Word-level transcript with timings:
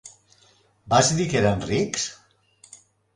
Vas 0.93 1.11
dir 1.19 1.27
que 1.33 1.37
eren 1.41 1.61
rics? 1.67 2.07